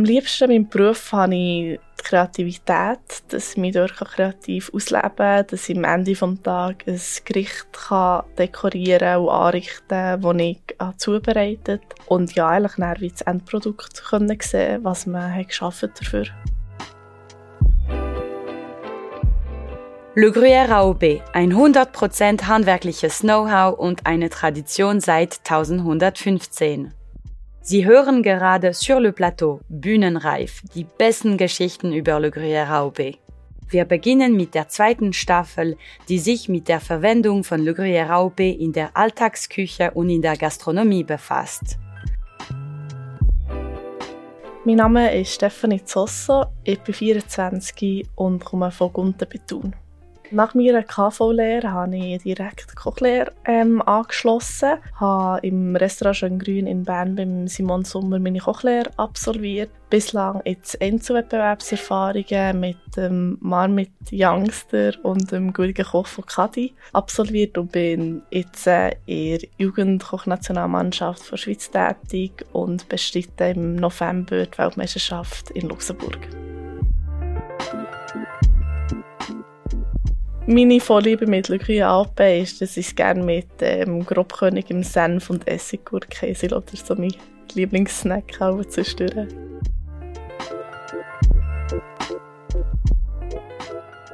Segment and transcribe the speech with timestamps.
[0.00, 5.14] Am liebsten in meinem Beruf habe ich die Kreativität, dass ich mich dort kreativ ausleben
[5.14, 7.66] kann, dass ich am Ende des Tages ein Gericht
[8.38, 12.02] dekorieren und anrichten kann, das ich zubereitet habe.
[12.06, 16.24] Und ja, eigentlich dann wie das Endprodukt können sehen was man hat geschaffen dafür.
[20.14, 26.94] Le Gruyère AOB, ein 100% handwerkliches Know-how und eine Tradition seit 1115.
[27.62, 33.18] Sie hören gerade Sur le Plateau, Bühnenreif, die besten Geschichten über Le Gruyère AOB.
[33.68, 35.76] Wir beginnen mit der zweiten Staffel,
[36.08, 40.38] die sich mit der Verwendung von Le Gruyère AOB in der Alltagsküche und in der
[40.38, 41.78] Gastronomie befasst.
[44.64, 49.28] Mein Name ist Stefanie Zosso, ich bin 24 und komme von Gunten
[50.32, 57.16] nach meiner KV-Lehre habe ich direkt Kochlehre ähm, angeschlossen, habe im Restaurant Schöngrün in Bern
[57.16, 59.70] beim Simon Sommer meine Kochlehre absolviert.
[59.88, 67.72] Bislang jetzt Einzelwettbewerbserfahrungen mit dem Marmit Youngster und dem guten Koch von Kadi absolviert und
[67.72, 75.50] bin jetzt äh, in der Jugendkochnationalmannschaft von Schweiz tätig und bestreite im November die Weltmeisterschaft
[75.50, 76.28] in Luxemburg.
[80.52, 85.30] Meine Vorliebe mit Le Gruyère Alpe ist, dass ich es gerne mit ähm, grobkörnigem Senf
[85.30, 85.46] und.
[85.46, 87.14] Das ist so mein
[87.54, 89.28] Lieblingssnack auch zwischendurch.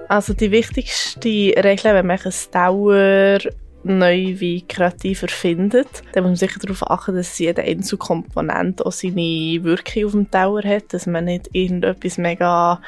[0.08, 3.38] Also die wichtigste Regel, wenn man ein Dauer
[3.82, 9.14] neu wie kreativ erfindet, dann muss man sicher darauf achten, dass jeder Einzelkomponent auch seine
[9.62, 12.82] Wirkung auf dem Dauer hat, dass man nicht irgendetwas mega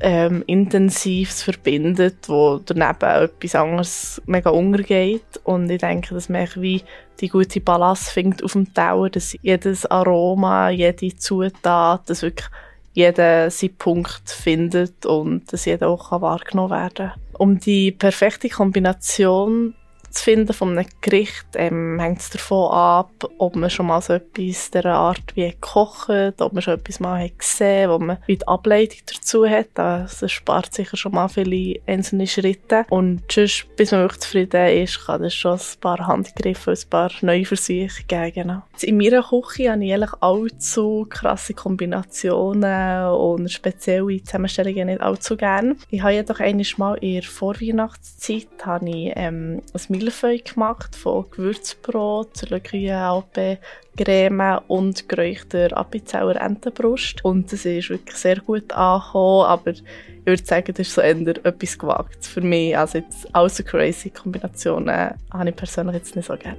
[0.00, 5.40] ähm, Intensives verbindet, wo daneben etwas anderes mega untergeht.
[5.44, 6.82] Und ich denke, dass man wie
[7.20, 12.48] die gute Balance findet auf dem Tower, dass jedes Aroma, jede Zutat, dass wirklich
[12.92, 17.20] jeder seinen Punkt findet und dass jeder auch wahrgenommen werden kann.
[17.38, 19.74] Um die perfekte Kombination
[20.14, 24.14] zu finden von einem Gericht ähm, hängt es davon ab, ob man schon mal so
[24.14, 28.36] etwas dieser Art wie kocht, ob man schon etwas mal hat gesehen wo man wie
[28.36, 29.68] die Ableitung dazu hat.
[29.74, 32.86] Das spart sicher schon mal viele einzelne Schritte.
[32.90, 37.10] Und sonst, bis man wirklich zufrieden ist, kann es schon ein paar Handgriffe ein paar
[37.22, 38.32] neue Versuche geben.
[38.34, 38.62] Genau.
[38.80, 45.76] In meiner Küche habe ich eigentlich allzu krasse Kombinationen und spezielle Zusammenstellungen nicht allzu gerne.
[45.90, 51.24] Ich habe jedoch einmal mal in der Vorweihnachtszeit habe ich, ähm, ein Millefeuille gemacht von
[51.30, 53.56] Gewürzbrot, Le Gruyère
[53.96, 57.24] Creme und geräuchter Appenzeller Entenbrust.
[57.24, 59.82] Und das ist wirklich sehr gut angekommen, aber ich
[60.26, 61.16] würde sagen, das ist so eher
[61.46, 62.76] etwas gewagt für mich.
[62.76, 66.58] Also jetzt außer crazy Kombinationen habe ich persönlich jetzt nicht so gerne.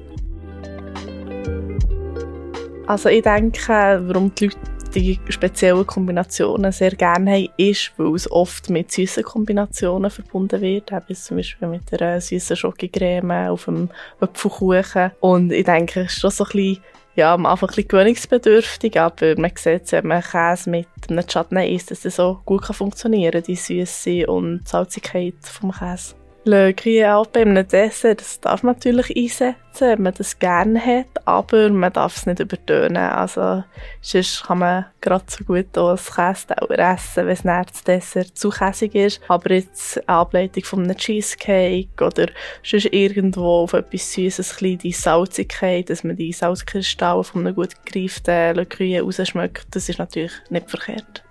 [2.87, 8.31] Also ich denke, warum die Leute die speziellen Kombinationen sehr gerne haben, ist, weil es
[8.31, 10.91] oft mit süßen Kombinationen verbunden wird.
[10.91, 13.89] Eben zum Beispiel mit einer süßen Schokocreme auf einem
[14.19, 15.11] Apfelkuchen.
[15.19, 16.83] Und ich denke, es ist schon so ein bisschen
[17.15, 21.73] ja, am Anfang ein bisschen gewöhnungsbedürftig, aber man sieht, wenn man Käse mit einem Chutney
[21.73, 26.15] isst, dass das so gut funktionieren kann, die Süße und Salzigkeit vom Käse.
[26.47, 31.91] Auch beim Dessert, das darf man natürlich einsetzen, wenn man das gerne hat, aber man
[31.91, 32.97] darf es nicht übertönen.
[32.97, 33.63] Also,
[33.99, 38.37] sonst kann man gerade so gut auch ein Kästauer essen, wenn es nach das Dessert
[38.37, 39.21] zu käsig ist.
[39.27, 42.27] Aber jetzt eine Ableitung von einem Cheesecake oder
[42.63, 47.73] sonst irgendwo auf etwas Süßes, ein die Salzigkeit, dass man die Salzkristalle von einem gut
[47.85, 51.23] gereiften Gruyère rausschmeckt, das ist natürlich nicht verkehrt.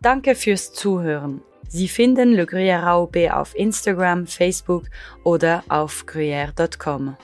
[0.00, 1.42] Danke fürs Zuhören.
[1.68, 4.84] Sie finden Le Gruyère AOB auf Instagram, Facebook
[5.24, 7.16] oder auf gruyère.com.